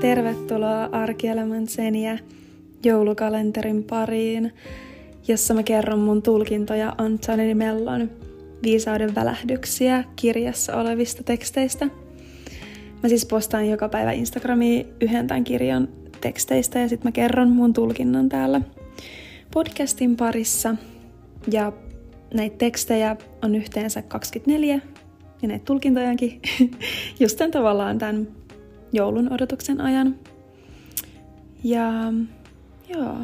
tervetuloa 0.00 0.84
Arkielämän 0.84 1.68
seniä 1.68 2.18
joulukalenterin 2.84 3.84
pariin, 3.84 4.52
jossa 5.28 5.54
mä 5.54 5.62
kerron 5.62 5.98
mun 5.98 6.22
tulkintoja 6.22 6.94
Antoni 6.98 7.54
Mellon 7.54 8.10
viisauden 8.62 9.14
välähdyksiä 9.14 10.04
kirjassa 10.16 10.76
olevista 10.76 11.22
teksteistä. 11.22 11.86
Mä 13.02 13.08
siis 13.08 13.26
postaan 13.26 13.68
joka 13.68 13.88
päivä 13.88 14.12
Instagramiin 14.12 14.86
yhden 15.00 15.26
tämän 15.26 15.44
kirjan 15.44 15.88
teksteistä 16.20 16.78
ja 16.78 16.88
sitten 16.88 17.08
mä 17.08 17.12
kerron 17.12 17.50
mun 17.50 17.72
tulkinnan 17.72 18.28
täällä 18.28 18.60
podcastin 19.54 20.16
parissa. 20.16 20.74
Ja 21.52 21.72
näitä 22.34 22.56
tekstejä 22.58 23.16
on 23.42 23.54
yhteensä 23.54 24.02
24 24.02 24.80
ja 25.42 25.48
näitä 25.48 25.64
tulkintojakin 25.64 26.40
just 27.20 27.38
tämän 27.38 27.50
tavallaan 27.50 27.98
tämän 27.98 28.28
joulun 28.92 29.32
odotuksen 29.32 29.80
ajan. 29.80 30.16
Ja 31.64 31.90
joo, 32.88 33.16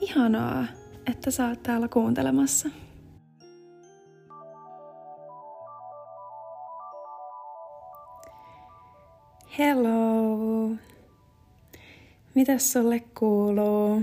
ihanaa, 0.00 0.66
että 1.06 1.30
sä 1.30 1.48
oot 1.48 1.62
täällä 1.62 1.88
kuuntelemassa. 1.88 2.68
Hello! 9.58 10.70
Mitäs 12.34 12.72
sulle 12.72 13.00
kuuluu? 13.18 14.02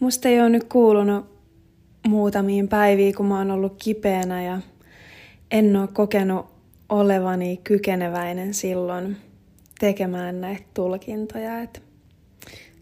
Musta 0.00 0.28
ei 0.28 0.40
ole 0.40 0.48
nyt 0.48 0.64
kuulunut 0.64 1.26
muutamiin 2.08 2.68
päiviin, 2.68 3.14
kun 3.14 3.26
mä 3.26 3.38
oon 3.38 3.50
ollut 3.50 3.74
kipeänä 3.82 4.42
ja 4.42 4.60
en 5.50 5.76
ole 5.76 5.88
kokenut 5.88 6.53
olevani 6.88 7.60
kykeneväinen 7.64 8.54
silloin 8.54 9.16
tekemään 9.78 10.40
näitä 10.40 10.64
tulkintoja. 10.74 11.60
Et 11.60 11.82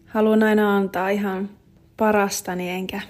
haluan 0.05 0.43
aina 0.43 0.77
antaa 0.77 1.09
ihan 1.09 1.49
parastani, 1.97 2.69
enkä 2.69 3.01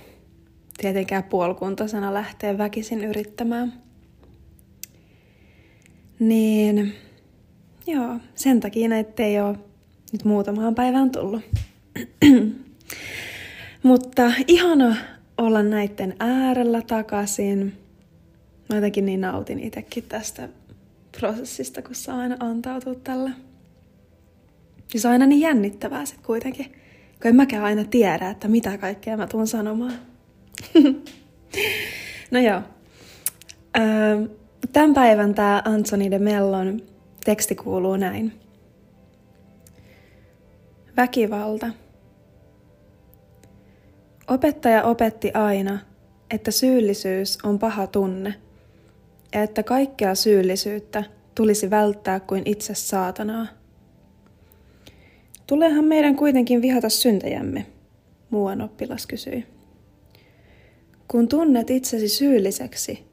tietenkään 0.77 1.23
puolikuntoisena 1.23 2.13
lähteä 2.13 2.57
väkisin 2.57 3.03
yrittämään. 3.03 3.73
Niin, 6.19 6.95
joo, 7.87 8.19
sen 8.35 8.59
takia 8.59 8.89
näitä 8.89 9.23
ei 9.23 9.41
ole 9.41 9.57
nyt 10.11 10.25
muutamaan 10.25 10.75
päivään 10.75 11.11
tullut. 11.11 11.41
Mutta 13.83 14.31
ihana 14.47 14.95
olla 15.37 15.63
näiden 15.63 16.15
äärellä 16.19 16.81
takaisin. 16.81 17.77
Mä 18.69 18.75
jotenkin 18.75 19.05
niin 19.05 19.21
nautin 19.21 19.59
itsekin 19.59 20.03
tästä 20.03 20.49
prosessista, 21.19 21.81
kun 21.81 21.95
saa 21.95 22.17
aina 22.17 22.37
antautua 22.39 22.95
tällä. 22.95 23.31
Ja 24.93 24.99
se 24.99 25.07
on 25.07 25.11
aina 25.11 25.25
niin 25.25 25.41
jännittävää 25.41 26.05
sitten 26.05 26.25
kuitenkin, 26.25 26.65
kun 27.21 27.29
en 27.29 27.35
mäkään 27.35 27.63
aina 27.63 27.83
tiedä, 27.83 28.29
että 28.29 28.47
mitä 28.47 28.77
kaikkea 28.77 29.17
mä 29.17 29.27
tuun 29.27 29.47
sanomaan. 29.47 29.93
no 32.31 32.39
joo. 32.39 32.61
Tämän 34.73 34.93
päivän 34.93 35.35
tämä 35.35 35.61
Anthony 35.65 36.11
de 36.11 36.19
Mellon 36.19 36.81
teksti 37.25 37.55
kuuluu 37.55 37.97
näin. 37.97 38.33
Väkivalta. 40.97 41.67
Opettaja 44.27 44.83
opetti 44.83 45.31
aina, 45.33 45.79
että 46.31 46.51
syyllisyys 46.51 47.37
on 47.43 47.59
paha 47.59 47.87
tunne 47.87 48.33
ja 49.33 49.43
että 49.43 49.63
kaikkea 49.63 50.15
syyllisyyttä 50.15 51.03
tulisi 51.35 51.69
välttää 51.69 52.19
kuin 52.19 52.41
itse 52.45 52.75
saatanaa. 52.75 53.47
Tuleehan 55.47 55.85
meidän 55.85 56.15
kuitenkin 56.15 56.61
vihata 56.61 56.89
syntejämme, 56.89 57.65
muuan 58.29 58.61
oppilas 58.61 59.07
kysyi. 59.07 59.45
Kun 61.07 61.27
tunnet 61.27 61.69
itsesi 61.69 62.09
syylliseksi, 62.09 63.03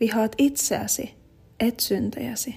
vihaat 0.00 0.34
itseäsi, 0.38 1.14
et 1.60 1.80
syntejäsi. 1.80 2.54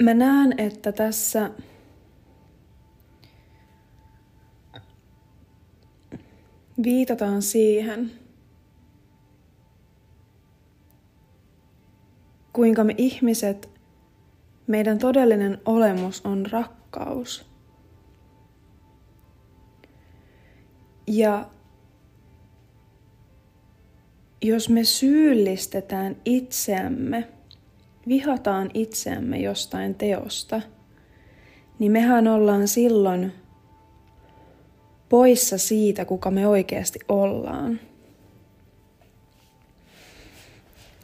Mä 0.00 0.14
näen, 0.14 0.54
että 0.58 0.92
tässä 0.92 1.50
viitataan 6.82 7.42
siihen, 7.42 8.10
kuinka 12.52 12.84
me 12.84 12.94
ihmiset, 12.98 13.70
meidän 14.66 14.98
todellinen 14.98 15.58
olemus 15.64 16.26
on 16.26 16.46
rakkaus. 16.50 17.46
Ja 21.06 21.50
jos 24.42 24.68
me 24.68 24.84
syyllistetään 24.84 26.16
itseämme 26.24 27.28
vihataan 28.08 28.70
itseämme 28.74 29.38
jostain 29.38 29.94
teosta, 29.94 30.60
niin 31.78 31.92
mehän 31.92 32.28
ollaan 32.28 32.68
silloin 32.68 33.32
poissa 35.08 35.58
siitä, 35.58 36.04
kuka 36.04 36.30
me 36.30 36.46
oikeasti 36.46 36.98
ollaan. 37.08 37.80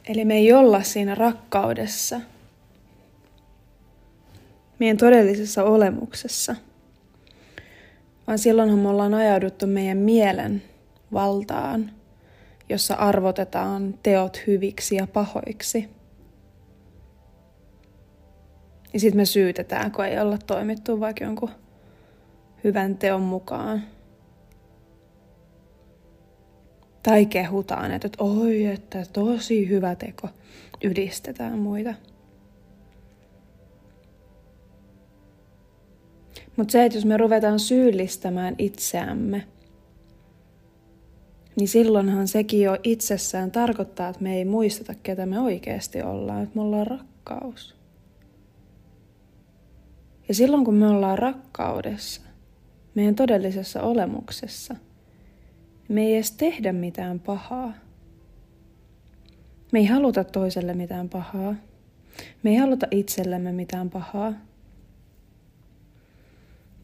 Eli 0.09 0.25
me 0.25 0.35
ei 0.35 0.53
olla 0.53 0.83
siinä 0.83 1.15
rakkaudessa, 1.15 2.21
meidän 4.79 4.97
todellisessa 4.97 5.65
olemuksessa, 5.65 6.57
vaan 8.27 8.39
silloinhan 8.39 8.79
me 8.79 8.89
ollaan 8.89 9.15
ajauduttu 9.15 9.67
meidän 9.67 9.99
mielen 9.99 10.63
valtaan, 11.13 11.93
jossa 12.69 12.95
arvotetaan 12.95 13.95
teot 14.03 14.43
hyviksi 14.47 14.97
ja 14.97 15.07
pahoiksi. 15.07 16.00
Ja 18.93 19.01
sitten 19.01 19.17
me 19.17 19.25
syytetään, 19.25 19.93
kun 19.93 20.05
ei 20.05 20.21
olla 20.21 20.39
toimittu 20.39 21.01
vaikka 21.01 21.25
jonkun 21.25 21.51
hyvän 22.65 22.97
teon 22.97 23.23
mukaan. 23.23 23.83
Tai 27.03 27.27
kehutaan, 27.27 27.93
että 27.93 28.09
oi, 28.19 28.67
että 28.67 29.05
tosi 29.13 29.69
hyvä 29.69 29.95
teko. 29.95 30.29
Yhdistetään 30.85 31.59
muita. 31.59 31.95
Mutta 36.57 36.73
se, 36.73 36.85
että 36.85 36.99
jos 36.99 37.05
me 37.05 37.17
ruvetaan 37.17 37.61
syyllistämään 37.61 38.55
itseämme, 38.59 39.47
niin 41.57 41.69
silloinhan 41.69 42.29
sekin 42.29 42.63
jo 42.63 42.77
itsessään 42.83 43.51
tarkoittaa, 43.51 44.09
että 44.09 44.23
me 44.23 44.37
ei 44.37 44.45
muisteta, 44.45 44.95
ketä 45.03 45.27
me 45.27 45.41
oikeasti 45.41 46.03
ollaan, 46.03 46.43
että 46.43 46.57
me 46.57 46.63
ollaan 46.63 46.87
rakkaus. 46.87 47.80
Ja 50.31 50.35
silloin 50.35 50.65
kun 50.65 50.75
me 50.75 50.89
ollaan 50.89 51.19
rakkaudessa, 51.19 52.23
meidän 52.95 53.15
todellisessa 53.15 53.83
olemuksessa, 53.83 54.77
me 55.89 56.03
ei 56.03 56.15
edes 56.15 56.33
tehdä 56.33 56.73
mitään 56.73 57.21
pahaa. 57.21 57.73
Me 59.73 59.79
ei 59.79 59.87
haluta 59.87 60.25
toiselle 60.25 60.75
mitään 60.75 61.09
pahaa. 61.09 61.55
Me 62.43 62.51
ei 62.51 62.57
haluta 62.57 62.87
itsellemme 62.91 63.53
mitään 63.53 63.91
pahaa. 63.91 64.33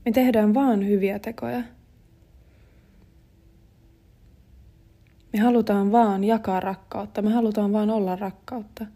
Me 0.05 0.13
tehdään 0.13 0.55
vaan 0.55 0.87
hyviä 0.87 1.19
tekoja. 1.19 1.63
Me 5.33 5.39
halutaan 5.39 5.93
vaan 5.93 6.25
jakaa 6.25 6.61
rakkautta. 6.61 7.23
Me 7.23 7.31
halutaan 7.31 7.73
vaan 7.73 7.91
olla 7.91 8.17
rakkautta. 8.17 8.87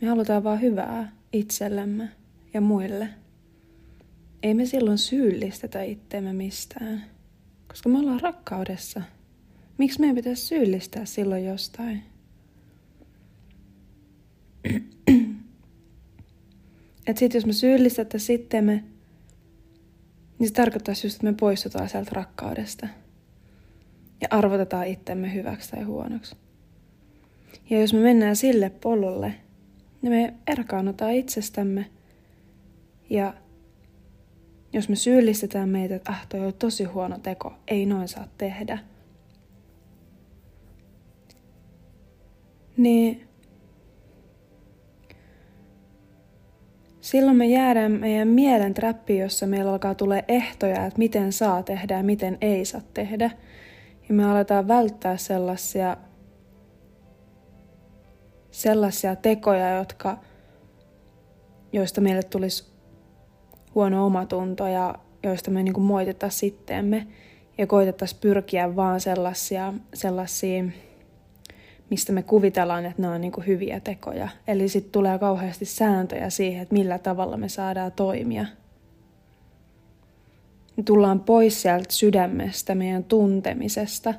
Me 0.00 0.08
halutaan 0.08 0.44
vaan 0.44 0.60
hyvää 0.60 1.12
itsellemme 1.32 2.23
ja 2.54 2.60
muille. 2.60 3.08
Ei 4.42 4.54
me 4.54 4.66
silloin 4.66 4.98
syyllistetä 4.98 5.82
itteemme 5.82 6.32
mistään, 6.32 7.04
koska 7.68 7.88
me 7.88 7.98
ollaan 7.98 8.20
rakkaudessa. 8.20 9.02
Miksi 9.78 10.00
meidän 10.00 10.16
pitäisi 10.16 10.46
syyllistää 10.46 11.04
silloin 11.04 11.44
jostain? 11.44 12.02
että 17.06 17.18
sitten 17.18 17.38
jos 17.38 17.46
me 17.46 17.52
syyllistettäisiin 17.52 18.40
itsemme, 18.40 18.84
niin 20.38 20.48
se 20.48 20.54
tarkoittaisi 20.54 21.06
just, 21.06 21.16
että 21.16 21.26
me 21.26 21.32
poistutaan 21.40 21.88
sieltä 21.88 22.10
rakkaudesta. 22.12 22.88
Ja 24.20 24.28
arvotetaan 24.30 24.86
itsemme 24.86 25.34
hyväksi 25.34 25.70
tai 25.70 25.82
huonoksi. 25.82 26.36
Ja 27.70 27.80
jos 27.80 27.92
me 27.92 28.00
mennään 28.00 28.36
sille 28.36 28.70
polulle, 28.70 29.34
niin 30.02 30.12
me 30.12 30.34
erkaannutaan 30.46 31.14
itsestämme– 31.14 31.90
ja 33.10 33.34
jos 34.72 34.88
me 34.88 34.96
syyllistetään 34.96 35.68
meitä, 35.68 35.96
että 35.96 36.12
ah, 36.12 36.26
toi 36.28 36.40
on 36.40 36.54
tosi 36.54 36.84
huono 36.84 37.18
teko, 37.18 37.52
ei 37.68 37.86
noin 37.86 38.08
saa 38.08 38.28
tehdä, 38.38 38.78
niin 42.76 43.28
silloin 47.00 47.36
me 47.36 47.46
jäädään 47.46 47.92
meidän 47.92 48.28
mielen 48.28 48.74
trappiin, 48.74 49.20
jossa 49.20 49.46
meillä 49.46 49.70
alkaa 49.72 49.94
tulee 49.94 50.24
ehtoja, 50.28 50.86
että 50.86 50.98
miten 50.98 51.32
saa 51.32 51.62
tehdä 51.62 51.96
ja 51.96 52.02
miten 52.02 52.38
ei 52.40 52.64
saa 52.64 52.80
tehdä. 52.94 53.30
Ja 54.08 54.14
me 54.14 54.24
aletaan 54.24 54.68
välttää 54.68 55.16
sellaisia, 55.16 55.96
sellaisia 58.50 59.16
tekoja, 59.16 59.76
jotka, 59.76 60.18
joista 61.72 62.00
meille 62.00 62.22
tulisi 62.22 62.73
huono 63.74 64.06
omatunto 64.06 64.66
ja 64.66 64.94
joista 65.22 65.50
me 65.50 65.62
niin 65.62 65.82
moitettaisiin 65.82 66.40
sitteemme 66.40 67.06
ja 67.58 67.66
koitettaisiin 67.66 68.20
pyrkiä 68.20 68.76
vaan 68.76 69.00
sellaisia, 69.00 69.74
sellaisia 69.94 70.64
mistä 71.90 72.12
me 72.12 72.22
kuvitellaan, 72.22 72.86
että 72.86 73.02
nämä 73.02 73.14
on 73.14 73.20
niin 73.20 73.32
hyviä 73.46 73.80
tekoja. 73.80 74.28
Eli 74.48 74.68
sitten 74.68 74.92
tulee 74.92 75.18
kauheasti 75.18 75.64
sääntöjä 75.64 76.30
siihen, 76.30 76.62
että 76.62 76.74
millä 76.74 76.98
tavalla 76.98 77.36
me 77.36 77.48
saadaan 77.48 77.92
toimia. 77.92 78.46
Me 80.76 80.82
tullaan 80.82 81.20
pois 81.20 81.62
sieltä 81.62 81.92
sydämestä, 81.92 82.74
meidän 82.74 83.04
tuntemisesta, 83.04 84.14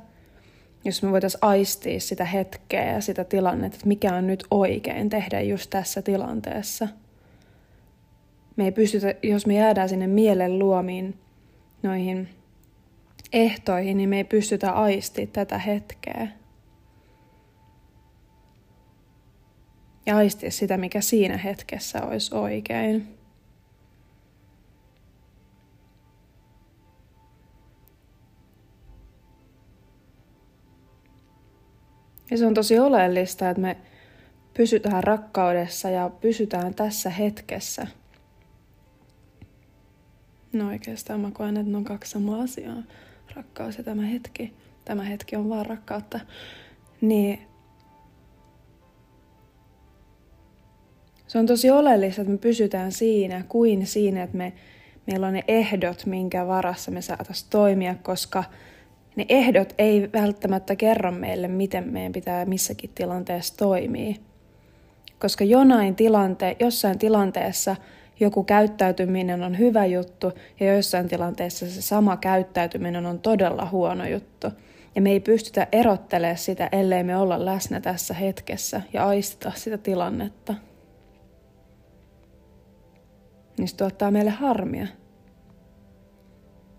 jos 0.84 1.02
me 1.02 1.10
voitaisiin 1.10 1.38
aistia 1.42 2.00
sitä 2.00 2.24
hetkeä 2.24 2.92
ja 2.92 3.00
sitä 3.00 3.24
tilannetta, 3.24 3.76
että 3.76 3.88
mikä 3.88 4.14
on 4.14 4.26
nyt 4.26 4.44
oikein 4.50 5.08
tehdä 5.08 5.40
just 5.40 5.70
tässä 5.70 6.02
tilanteessa. 6.02 6.88
Me 8.56 8.64
ei 8.64 8.72
pystytä, 8.72 9.14
jos 9.22 9.46
me 9.46 9.54
jäädään 9.54 9.88
sinne 9.88 10.06
mielen 10.06 10.58
luomiin 10.58 11.18
noihin 11.82 12.28
ehtoihin, 13.32 13.96
niin 13.96 14.08
me 14.08 14.16
ei 14.16 14.24
pystytä 14.24 14.72
aistimaan 14.72 15.32
tätä 15.32 15.58
hetkeä. 15.58 16.28
ja 20.06 20.16
aistia 20.16 20.50
sitä, 20.50 20.76
mikä 20.76 21.00
siinä 21.00 21.36
hetkessä 21.36 22.02
olisi 22.02 22.34
oikein. 22.34 23.16
Ja 32.30 32.38
se 32.38 32.46
on 32.46 32.54
tosi 32.54 32.78
oleellista, 32.78 33.50
että 33.50 33.62
me 33.62 33.76
pysytään 34.54 35.04
rakkaudessa 35.04 35.90
ja 35.90 36.10
pysytään 36.20 36.74
tässä 36.74 37.10
hetkessä. 37.10 37.86
No 40.56 40.68
oikeastaan 40.68 41.20
mä 41.20 41.30
koen, 41.30 41.56
että 41.56 41.70
ne 41.70 41.76
on 41.76 41.84
kaksi 41.84 42.10
samaa 42.10 42.42
asiaa. 42.42 42.82
Rakkaus 43.34 43.78
ja 43.78 43.84
tämä 43.84 44.02
hetki. 44.02 44.52
Tämä 44.84 45.02
hetki 45.02 45.36
on 45.36 45.48
vaan 45.48 45.66
rakkautta. 45.66 46.20
Niin 47.00 47.38
Se 51.26 51.38
on 51.38 51.46
tosi 51.46 51.70
oleellista, 51.70 52.20
että 52.20 52.32
me 52.32 52.38
pysytään 52.38 52.92
siinä 52.92 53.44
kuin 53.48 53.86
siinä, 53.86 54.22
että 54.22 54.36
me, 54.36 54.52
meillä 55.06 55.26
on 55.26 55.32
ne 55.32 55.44
ehdot, 55.48 56.06
minkä 56.06 56.46
varassa 56.46 56.90
me 56.90 57.02
saataisiin 57.02 57.50
toimia, 57.50 57.94
koska 58.02 58.44
ne 59.16 59.26
ehdot 59.28 59.74
ei 59.78 60.10
välttämättä 60.12 60.76
kerro 60.76 61.12
meille, 61.12 61.48
miten 61.48 61.92
meidän 61.92 62.12
pitää 62.12 62.44
missäkin 62.44 62.90
tilanteessa 62.94 63.56
toimia. 63.56 64.14
Koska 65.18 65.44
jonain 65.44 65.96
tilante, 65.96 66.56
jossain 66.60 66.98
tilanteessa 66.98 67.76
joku 68.20 68.44
käyttäytyminen 68.44 69.42
on 69.42 69.58
hyvä 69.58 69.86
juttu 69.86 70.32
ja 70.60 70.74
jossain 70.74 71.08
tilanteessa 71.08 71.70
se 71.70 71.82
sama 71.82 72.16
käyttäytyminen 72.16 73.06
on 73.06 73.18
todella 73.18 73.68
huono 73.70 74.06
juttu. 74.06 74.46
Ja 74.94 75.02
me 75.02 75.10
ei 75.10 75.20
pystytä 75.20 75.66
erottelemaan 75.72 76.38
sitä, 76.38 76.68
ellei 76.72 77.04
me 77.04 77.16
olla 77.16 77.44
läsnä 77.44 77.80
tässä 77.80 78.14
hetkessä 78.14 78.82
ja 78.92 79.06
aistita 79.06 79.52
sitä 79.54 79.78
tilannetta 79.78 80.54
se 83.64 83.76
tuottaa 83.76 84.10
meille 84.10 84.30
harmia. 84.30 84.86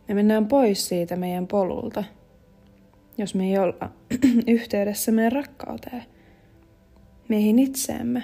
Me 0.07 0.13
mennään 0.13 0.47
pois 0.47 0.87
siitä 0.87 1.15
meidän 1.15 1.47
polulta, 1.47 2.03
jos 3.17 3.35
me 3.35 3.43
ei 3.43 3.57
olla 3.57 3.91
yhteydessä 4.47 5.11
meidän 5.11 5.31
rakkauteen, 5.31 6.03
meihin 7.27 7.59
itseemme, 7.59 8.23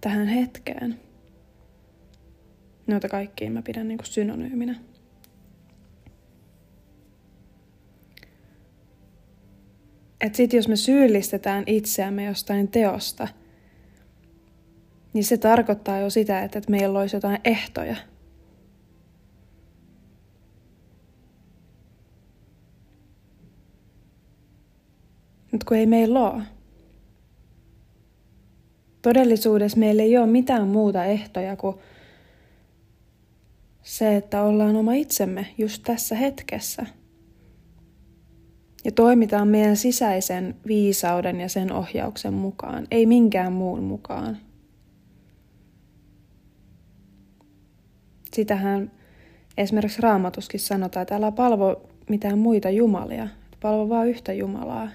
tähän 0.00 0.26
hetkeen. 0.26 1.00
Noita 2.90 3.08
kaikkia 3.08 3.50
mä 3.50 3.62
pidän 3.62 3.88
niinku 3.88 4.04
synonyyminä. 4.04 4.76
Et 10.20 10.34
sit 10.34 10.52
jos 10.52 10.68
me 10.68 10.76
syyllistetään 10.76 11.64
itseämme 11.66 12.24
jostain 12.24 12.68
teosta– 12.68 13.28
niin 15.12 15.24
se 15.24 15.36
tarkoittaa 15.36 15.98
jo 15.98 16.10
sitä, 16.10 16.42
että 16.42 16.60
meillä 16.68 16.98
olisi 16.98 17.16
jotain 17.16 17.38
ehtoja. 17.44 17.96
Mutta 25.52 25.66
kun 25.68 25.76
ei 25.76 25.86
meillä 25.86 26.30
ole. 26.30 26.42
Todellisuudessa 29.02 29.78
meillä 29.78 30.02
ei 30.02 30.18
ole 30.18 30.26
mitään 30.26 30.68
muuta 30.68 31.04
ehtoja 31.04 31.56
kuin 31.56 31.76
se, 33.82 34.16
että 34.16 34.42
ollaan 34.42 34.76
oma 34.76 34.92
itsemme 34.92 35.46
just 35.58 35.82
tässä 35.82 36.14
hetkessä. 36.14 36.86
Ja 38.84 38.92
toimitaan 38.92 39.48
meidän 39.48 39.76
sisäisen 39.76 40.56
viisauden 40.66 41.40
ja 41.40 41.48
sen 41.48 41.72
ohjauksen 41.72 42.34
mukaan, 42.34 42.86
ei 42.90 43.06
minkään 43.06 43.52
muun 43.52 43.82
mukaan. 43.82 44.38
sitähän 48.34 48.92
esimerkiksi 49.56 50.02
raamatuskin 50.02 50.60
sanotaan, 50.60 51.02
että 51.02 51.16
älä 51.16 51.32
palvo 51.32 51.82
mitään 52.08 52.38
muita 52.38 52.70
jumalia, 52.70 53.28
palvo 53.62 53.88
vain 53.88 54.10
yhtä 54.10 54.32
Jumalaa. 54.32 54.88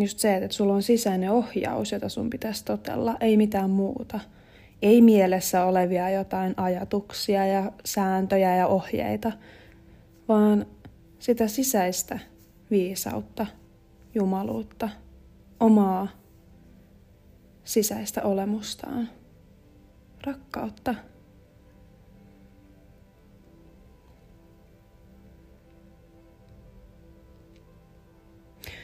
Just 0.00 0.18
se, 0.18 0.36
että 0.36 0.56
sulla 0.56 0.74
on 0.74 0.82
sisäinen 0.82 1.30
ohjaus, 1.30 1.92
jota 1.92 2.08
sun 2.08 2.30
pitäisi 2.30 2.64
totella, 2.64 3.16
ei 3.20 3.36
mitään 3.36 3.70
muuta. 3.70 4.20
Ei 4.86 5.02
mielessä 5.02 5.64
olevia 5.64 6.10
jotain 6.10 6.54
ajatuksia 6.56 7.46
ja 7.46 7.72
sääntöjä 7.84 8.56
ja 8.56 8.66
ohjeita, 8.66 9.32
vaan 10.28 10.66
sitä 11.18 11.48
sisäistä 11.48 12.18
viisautta, 12.70 13.46
jumaluutta, 14.14 14.88
omaa 15.60 16.08
sisäistä 17.64 18.22
olemustaan, 18.22 19.08
rakkautta. 20.26 20.94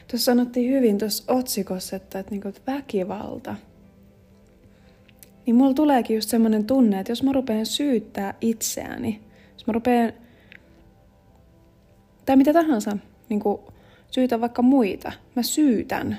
Tuossa 0.07 0.25
sanottiin 0.25 0.71
hyvin 0.71 0.97
tuossa 0.97 1.33
otsikossa, 1.33 1.95
että, 1.95 2.19
että, 2.19 2.31
niin 2.31 2.47
että 2.47 2.71
väkivalta. 2.71 3.55
Niin 5.45 5.55
mulla 5.55 5.73
tuleekin 5.73 6.15
just 6.15 6.29
semmoinen 6.29 6.65
tunne, 6.65 6.99
että 6.99 7.11
jos 7.11 7.23
mä 7.23 7.31
rupean 7.31 7.65
syyttää 7.65 8.33
itseäni, 8.41 9.21
jos 9.53 9.67
mä 9.67 9.73
rupean, 9.73 10.13
tai 12.25 12.35
mitä 12.35 12.53
tahansa, 12.53 12.97
niin 13.29 13.39
kuin 13.39 13.61
syytän 14.11 14.41
vaikka 14.41 14.61
muita, 14.61 15.11
mä 15.35 15.43
syytän 15.43 16.17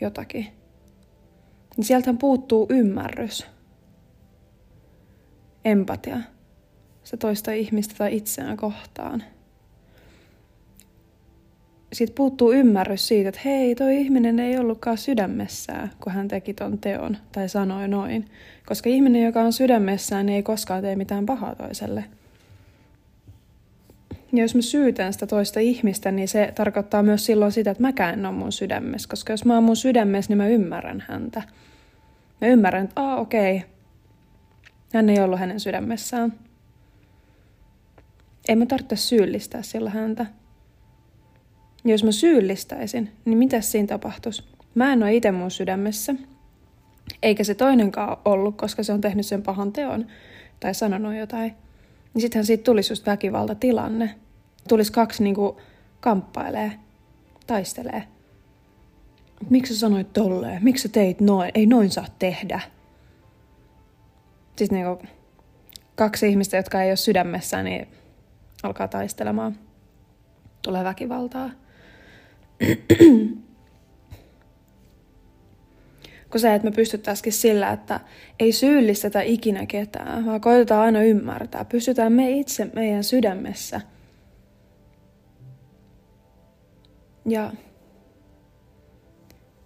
jotakin, 0.00 0.46
niin 1.76 1.84
sieltä 1.84 2.14
puuttuu 2.20 2.66
ymmärrys, 2.70 3.46
empatia, 5.64 6.20
se 7.04 7.16
toista 7.16 7.52
ihmistä 7.52 7.94
tai 7.98 8.16
itseään 8.16 8.56
kohtaan– 8.56 9.22
siitä 11.96 12.12
puuttuu 12.14 12.52
ymmärrys 12.52 13.08
siitä, 13.08 13.28
että 13.28 13.40
hei, 13.44 13.74
toi 13.74 13.96
ihminen 13.96 14.38
ei 14.38 14.58
ollutkaan 14.58 14.98
sydämessään, 14.98 15.90
kun 16.00 16.12
hän 16.12 16.28
teki 16.28 16.54
ton 16.54 16.78
teon 16.78 17.16
tai 17.32 17.48
sanoi 17.48 17.88
noin. 17.88 18.24
Koska 18.66 18.90
ihminen, 18.90 19.24
joka 19.24 19.40
on 19.40 19.52
sydämessään, 19.52 20.26
niin 20.26 20.36
ei 20.36 20.42
koskaan 20.42 20.82
tee 20.82 20.96
mitään 20.96 21.26
pahaa 21.26 21.54
toiselle. 21.54 22.04
Ja 24.32 24.42
jos 24.42 24.54
mä 24.54 24.62
syytän 24.62 25.12
sitä 25.12 25.26
toista 25.26 25.60
ihmistä, 25.60 26.10
niin 26.10 26.28
se 26.28 26.52
tarkoittaa 26.54 27.02
myös 27.02 27.26
silloin 27.26 27.52
sitä, 27.52 27.70
että 27.70 27.82
mäkään 27.82 28.14
en 28.14 28.26
ole 28.26 28.34
mun 28.34 28.52
sydämessä. 28.52 29.08
Koska 29.08 29.32
jos 29.32 29.44
mä 29.44 29.54
oon 29.54 29.64
mun 29.64 29.76
sydämessä, 29.76 30.30
niin 30.30 30.38
mä 30.38 30.48
ymmärrän 30.48 31.04
häntä. 31.08 31.42
Mä 32.40 32.48
ymmärrän, 32.48 32.84
että 32.84 33.02
aa 33.02 33.16
okei, 33.16 33.56
okay. 33.56 33.68
hän 34.94 35.10
ei 35.10 35.20
ollut 35.20 35.38
hänen 35.40 35.60
sydämessään. 35.60 36.32
Ei 38.48 38.56
mä 38.56 38.66
tarvitse 38.66 38.96
syyllistää 38.96 39.62
sillä 39.62 39.90
häntä. 39.90 40.26
Jos 41.86 42.04
mä 42.04 42.12
syyllistäisin, 42.12 43.12
niin 43.24 43.38
mitä 43.38 43.60
siinä 43.60 43.86
tapahtuisi? 43.88 44.44
Mä 44.74 44.92
en 44.92 45.02
ole 45.02 45.14
itse 45.14 45.32
mun 45.32 45.50
sydämessä, 45.50 46.14
eikä 47.22 47.44
se 47.44 47.54
toinenkaan 47.54 48.16
ollut, 48.24 48.56
koska 48.56 48.82
se 48.82 48.92
on 48.92 49.00
tehnyt 49.00 49.26
sen 49.26 49.42
pahan 49.42 49.72
teon. 49.72 50.06
tai 50.60 50.74
sanonut 50.74 51.16
jotain, 51.16 51.54
niin 52.14 52.22
sittenhän 52.22 52.46
siitä 52.46 52.64
tulisi 52.64 52.92
just 52.92 53.06
väkivaltatilanne. 53.06 54.14
Tulisi 54.68 54.92
kaksi 54.92 55.22
niinku 55.22 55.60
kamppailee, 56.00 56.72
taistelee. 57.46 58.02
Miksi 59.50 59.74
sä 59.74 59.80
sanoit 59.80 60.12
tolleen? 60.12 60.64
Miksi 60.64 60.82
sä 60.82 60.88
teit 60.88 61.20
noin? 61.20 61.50
Ei 61.54 61.66
noin 61.66 61.90
saa 61.90 62.06
tehdä. 62.18 62.60
Siis 64.56 64.70
niinku 64.70 65.06
kaksi 65.94 66.28
ihmistä, 66.28 66.56
jotka 66.56 66.82
ei 66.82 66.90
ole 66.90 66.96
sydämessä, 66.96 67.62
niin 67.62 67.88
alkaa 68.62 68.88
taistelemaan. 68.88 69.58
Tulee 70.62 70.84
väkivaltaa. 70.84 71.50
Kun 76.30 76.40
se, 76.40 76.54
että 76.54 76.70
me 76.70 76.76
pystyttäisikin 76.76 77.32
sillä, 77.32 77.70
että 77.70 78.00
ei 78.38 78.52
syyllistetä 78.52 79.20
ikinä 79.20 79.66
ketään, 79.66 80.26
vaan 80.26 80.40
koitetaan 80.40 80.82
aina 80.82 81.02
ymmärtää. 81.02 81.64
Pysytään 81.64 82.12
me 82.12 82.30
itse 82.30 82.70
meidän 82.74 83.04
sydämessä. 83.04 83.80
Ja 87.28 87.52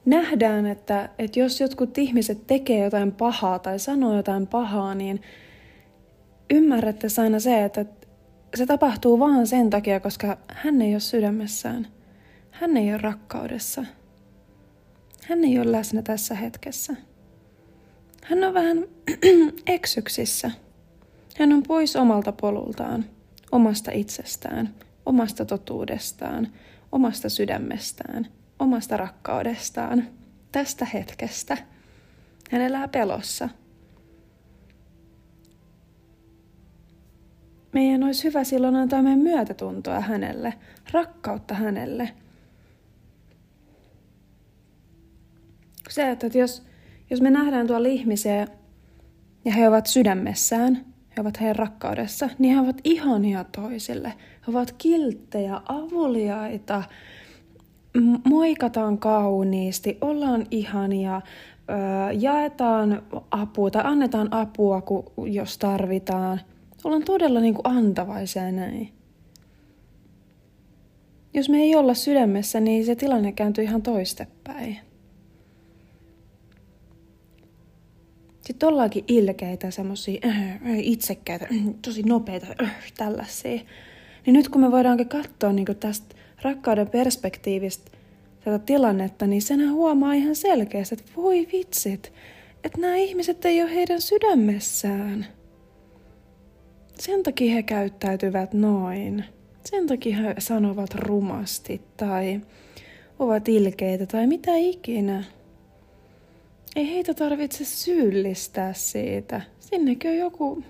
nähdään, 0.05 0.67
että, 0.67 1.09
että 1.19 1.41
jos 1.41 1.61
jotkut 1.61 1.99
ihmiset 1.99 2.47
tekee 2.47 2.85
jotain 2.85 3.13
pahaa 3.13 3.59
tai 3.59 3.79
sanoo 3.79 4.17
jotain 4.17 4.47
pahaa, 4.47 4.95
niin 4.95 5.23
ymmärrettäisiin 6.51 7.25
aina 7.25 7.41
se, 7.41 7.65
että 7.65 7.85
se 8.55 8.67
tapahtuu 8.67 9.19
vaan 9.19 9.47
sen 9.47 9.71
takia, 9.71 10.01
koska 10.01 10.39
hän 10.49 10.83
ei 10.83 10.95
ole 10.95 11.01
sydämessään. 11.01 11.87
Hän 12.50 12.76
ei 12.76 12.90
ole 12.92 12.99
rakkaudessa. 12.99 13.85
Hän 15.30 15.45
ei 15.45 15.59
ole 15.59 15.73
läsnä 15.73 16.02
tässä 16.02 16.35
hetkessä. 16.35 16.97
Hän 18.25 18.45
on 18.45 18.54
vähän 18.54 18.85
eksyksissä. 19.66 20.50
Hän 21.38 21.52
on 21.52 21.62
pois 21.62 21.97
omalta 21.97 22.33
polultaan, 22.33 23.04
omasta 23.52 23.90
itsestään, 23.90 24.75
omasta 25.07 25.45
totuudestaan, 25.45 26.49
omasta 26.92 27.28
sydämestään, 27.28 28.26
omasta 28.59 28.97
rakkaudestaan, 28.97 30.09
tästä 30.52 30.85
hetkestä. 30.85 31.57
Hän 32.50 32.62
elää 32.62 32.88
pelossa. 32.88 33.49
Meidän 37.73 38.02
olisi 38.02 38.25
hyvä 38.25 38.45
silloin 38.45 38.76
antaa 38.76 39.02
meidän 39.02 39.19
myötätuntoa 39.19 40.00
hänelle, 40.00 40.54
rakkautta 40.92 41.54
hänelle– 41.54 42.11
se, 45.91 46.11
että 46.11 46.39
jos, 46.39 46.63
jos 47.11 47.21
me 47.21 47.31
nähdään 47.31 47.67
tuolla 47.67 47.89
ihmisiä 47.89 48.47
ja 49.45 49.53
he 49.53 49.69
ovat 49.69 49.87
sydämessään, 49.87 50.85
he 51.17 51.21
ovat 51.21 51.41
heidän 51.41 51.57
rakkaudessa, 51.57 52.29
niin 52.39 52.55
he 52.55 52.61
ovat 52.61 52.81
ihania 52.85 53.45
toisille. 53.45 54.09
He 54.47 54.53
ovat 54.53 54.75
kilttejä, 54.79 55.61
avuliaita, 55.69 56.83
moikataan 58.25 58.99
kauniisti, 58.99 59.99
ollaan 60.01 60.47
ihania, 60.51 61.21
jaetaan 62.21 63.03
apua 63.31 63.71
tai 63.71 63.83
annetaan 63.85 64.29
apua, 64.33 64.83
jos 65.27 65.59
tarvitaan. 65.59 66.41
Ollaan 66.85 67.05
todella 67.05 67.41
niin 67.41 67.55
kuin 67.55 67.67
antavaisia 67.77 68.53
näin. 68.53 68.93
Jos 71.35 71.49
me 71.49 71.57
ei 71.59 71.77
olla 71.77 71.95
sydämessä, 71.95 72.61
niin 72.61 72.87
se 72.87 72.95
tilanne 72.95 73.33
kääntyy 73.33 73.65
ihan 73.65 73.83
toistepäin. 73.83 74.79
Sitten 78.41 78.69
ollaankin 78.69 79.05
ilkeitä, 79.09 79.71
semmosia 79.71 80.21
äh, 80.25 80.61
itsekkäitä, 80.79 81.45
äh, 81.45 81.75
tosi 81.83 82.03
nopeita, 82.03 82.47
äh, 82.63 82.93
tällaisia. 82.97 83.61
Niin 84.27 84.35
nyt 84.35 84.49
kun 84.49 84.61
me 84.61 84.71
voidaankin 84.71 85.09
katsoa 85.09 85.53
niin 85.53 85.67
tästä 85.81 86.15
rakkauden 86.43 86.91
perspektiivistä 86.91 87.91
tätä 88.45 88.59
tilannetta, 88.59 89.27
niin 89.27 89.43
sen 89.43 89.73
huomaa 89.73 90.13
ihan 90.13 90.37
selkeästi, 90.37 90.95
että 90.95 91.13
voi 91.17 91.49
vitsit, 91.53 92.13
että 92.65 92.81
nämä 92.81 92.97
ihmiset 92.97 93.45
ei 93.45 93.63
ole 93.63 93.75
heidän 93.75 94.01
sydämessään. 94.01 95.27
Sen 96.99 97.23
takia 97.23 97.55
he 97.55 97.63
käyttäytyvät 97.63 98.55
noin. 98.55 99.25
Sen 99.65 99.87
takia 99.87 100.17
he 100.17 100.35
sanovat 100.39 100.95
rumasti 100.95 101.81
tai 101.97 102.41
ovat 103.19 103.49
ilkeitä 103.49 104.07
tai 104.07 104.27
mitä 104.27 104.57
ikinä. 104.57 105.25
Ei 106.77 106.95
heitä 106.95 107.15
tarvitse 107.15 107.65
syyllistää 107.65 108.73
siitä. 108.73 109.41
Sinnekin 109.61 110.11
on 110.11 110.17
joku 110.17 110.65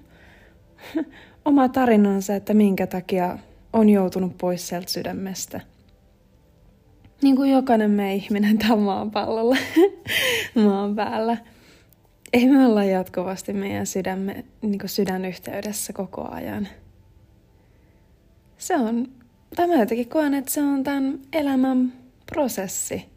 oma 1.44 1.68
tarinansa, 1.68 2.34
että 2.34 2.54
minkä 2.54 2.86
takia 2.86 3.38
on 3.72 3.88
joutunut 3.88 4.38
pois 4.38 4.68
sieltä 4.68 4.90
sydämestä. 4.90 5.60
Niin 7.22 7.36
kuin 7.36 7.50
jokainen 7.50 7.90
me 7.90 8.14
ihminen 8.14 8.58
tämän 8.58 8.78
maapallolla, 8.78 9.56
maan 10.64 10.96
päällä. 10.96 11.36
Ei 12.32 12.48
me 12.48 12.66
olla 12.66 12.84
jatkuvasti 12.84 13.52
meidän 13.52 13.86
sydämme, 13.86 14.44
niin 14.62 14.78
kuin 14.78 14.90
sydänyhteydessä 14.90 15.92
koko 15.92 16.28
ajan. 16.30 16.68
Se 18.58 18.76
on, 18.76 19.08
tämä 19.56 19.74
jotenkin 19.74 20.08
koen, 20.08 20.34
että 20.34 20.50
se 20.50 20.62
on 20.62 20.84
tämän 20.84 21.18
elämän 21.32 21.92
prosessi 22.26 23.10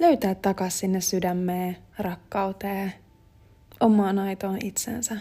löytää 0.00 0.34
takas 0.34 0.78
sinne 0.78 1.00
sydämeen, 1.00 1.76
rakkauteen, 1.98 2.92
omaan 3.80 4.18
aitoon 4.18 4.58
itsensä. 4.64 5.16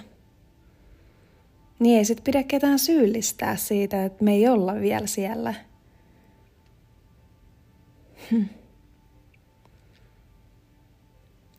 Niin 1.80 1.98
ei 1.98 2.06
sit 2.06 2.24
pidä 2.24 2.44
ketään 2.44 2.80
syyllistää 2.80 3.56
siitä, 3.56 4.06
että 4.06 4.24
me 4.24 4.34
ei 4.34 4.48
olla 4.48 4.76
vielä 4.76 5.08
siellä. 5.08 5.54
Hm. 8.32 8.44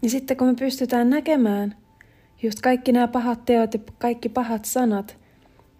Ja 0.03 0.11
sitten 0.11 0.37
kun 0.37 0.47
me 0.47 0.55
pystytään 0.55 1.11
näkemään 1.11 1.77
just 2.43 2.61
kaikki 2.61 2.93
nämä 2.93 3.09
pahat 3.09 3.45
teot 3.45 3.75
ja 3.75 3.81
kaikki 3.99 4.29
pahat 4.29 4.65
sanat 4.65 5.17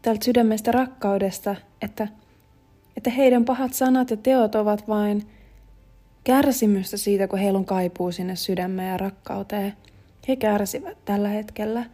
tältä 0.03 0.25
sydämestä 0.25 0.73
rakkaudesta, 0.73 1.57
että, 1.83 2.09
että 2.97 3.11
heidän 3.11 3.45
pahat 3.45 3.75
sanat 3.75 4.11
ja 4.11 4.17
teot 4.17 4.55
ovat 4.55 4.89
vain– 4.89 5.23
kärsimystä 6.25 6.97
siitä, 6.97 7.29
kun 7.29 7.39
heillä 7.39 7.59
on 7.59 7.65
kaipuu 7.65 8.13
sinne 8.13 8.37
sydämeen 8.37 8.89
ja 8.89 8.97
rakkauteen. 8.97 9.73
He 10.29 10.37
kärsivät 10.37 11.05
tällä 11.05 11.29
hetkellä. 11.29 11.85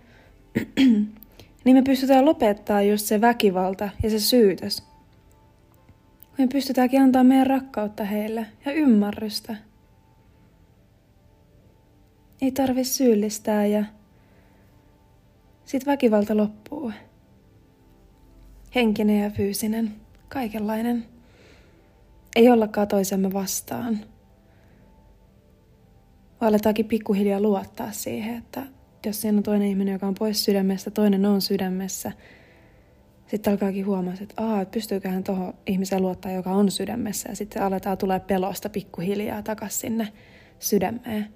niin 1.64 1.76
me 1.76 1.82
pystytään 1.82 2.24
lopettaa 2.24 2.82
just 2.82 3.06
se 3.06 3.20
väkivalta 3.20 3.88
ja 4.02 4.10
se 4.10 4.18
syytös. 4.18 4.82
Me 6.38 6.46
pystytäänkin 6.46 7.02
antaa 7.02 7.24
meidän 7.24 7.46
rakkautta 7.46 8.04
heille 8.04 8.46
ja 8.64 8.72
ymmärrystä. 8.72 9.56
Ei 12.42 12.52
tarvi 12.52 12.84
syyllistää 12.84 13.66
ja 13.66 13.84
sit 15.64 15.86
väkivalta 15.86 16.36
loppuu. 16.36 16.92
Henkinen 18.74 19.20
ja 19.20 19.30
fyysinen, 19.30 19.94
kaikenlainen. 20.28 21.04
Ei 22.36 22.50
ollakaan 22.50 22.88
toisemme 22.88 23.32
vastaan– 23.32 24.00
aletaankin 26.46 26.86
pikkuhiljaa 26.86 27.40
luottaa 27.40 27.92
siihen, 27.92 28.36
että 28.36 28.62
jos 29.06 29.20
siinä 29.20 29.38
on 29.38 29.42
toinen 29.42 29.68
ihminen, 29.68 29.92
joka 29.92 30.06
on 30.06 30.14
pois 30.18 30.44
sydämestä, 30.44 30.90
toinen 30.90 31.26
on 31.26 31.42
sydämessä, 31.42 32.12
sitten 33.26 33.50
alkaakin 33.50 33.86
huomata, 33.86 34.22
että, 34.22 34.34
Aa, 34.36 34.60
että 34.60 34.72
pystyyköhän 34.72 35.24
tuohon 35.24 35.54
ihmiseen 35.66 36.02
luottaa, 36.02 36.32
joka 36.32 36.50
on 36.50 36.70
sydämessä, 36.70 37.28
ja 37.28 37.36
sitten 37.36 37.62
aletaan 37.62 37.98
tulee 37.98 38.20
pelosta 38.20 38.68
pikkuhiljaa 38.68 39.42
takaisin 39.42 39.80
sinne 39.80 40.08
sydämeen. 40.58 41.26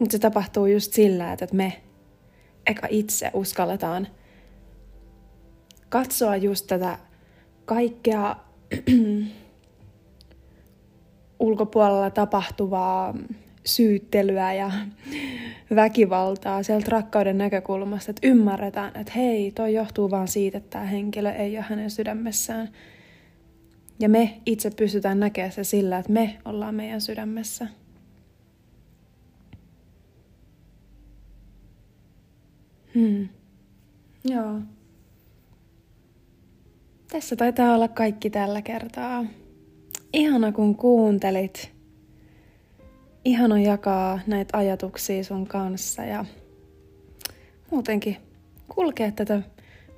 Mutta 0.00 0.12
se 0.12 0.18
tapahtuu 0.18 0.66
just 0.66 0.92
sillä, 0.92 1.32
että 1.32 1.46
me 1.52 1.82
eka 2.66 2.86
itse 2.90 3.30
uskalletaan 3.34 4.08
katsoa 5.88 6.36
just 6.36 6.66
tätä 6.66 6.98
kaikkea 7.64 8.36
ulkopuolella 11.40 12.10
tapahtuvaa 12.10 13.14
syyttelyä 13.66 14.54
ja 14.54 14.72
väkivaltaa 15.74 16.62
sieltä 16.62 16.90
rakkauden 16.90 17.38
näkökulmasta, 17.38 18.10
että 18.10 18.28
ymmärretään, 18.28 18.96
että 19.00 19.12
hei, 19.16 19.50
toi 19.50 19.74
johtuu 19.74 20.10
vaan 20.10 20.28
siitä, 20.28 20.58
että 20.58 20.70
tämä 20.70 20.84
henkilö 20.84 21.30
ei 21.32 21.56
ole 21.56 21.64
hänen 21.68 21.90
sydämessään. 21.90 22.68
Ja 24.00 24.08
me 24.08 24.40
itse 24.46 24.70
pystytään 24.70 25.20
näkemään 25.20 25.52
se 25.52 25.64
sillä, 25.64 25.98
että 25.98 26.12
me 26.12 26.38
ollaan 26.44 26.74
meidän 26.74 27.00
sydämessä. 27.00 27.66
Hmm. 32.94 33.28
Joo. 34.24 34.60
Tässä 37.12 37.36
taitaa 37.36 37.74
olla 37.74 37.88
kaikki 37.88 38.30
tällä 38.30 38.62
kertaa 38.62 39.24
ihana 40.12 40.52
kun 40.52 40.74
kuuntelit. 40.74 41.70
ihana 43.24 43.60
jakaa 43.60 44.20
näitä 44.26 44.58
ajatuksia 44.58 45.24
sun 45.24 45.46
kanssa 45.46 46.04
ja 46.04 46.24
muutenkin 47.70 48.16
kulkea 48.68 49.12
tätä 49.12 49.42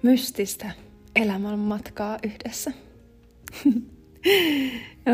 mystistä 0.02 0.70
elämän 1.16 1.58
matkaa 1.58 2.18
yhdessä. 2.22 2.72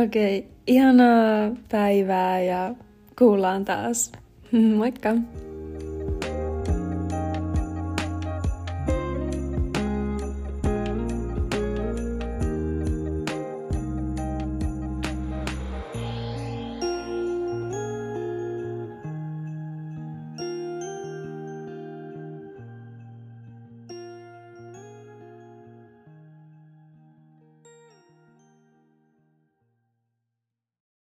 Okei, 0.04 0.38
okay, 0.38 0.50
ihanaa 0.66 1.56
päivää 1.70 2.40
ja 2.40 2.74
kuullaan 3.18 3.64
taas. 3.64 4.12
Moikka! 4.76 5.16